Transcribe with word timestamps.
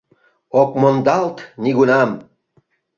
Ок 0.61 0.71
мондалт 0.81 1.37
нигунам 1.63 2.11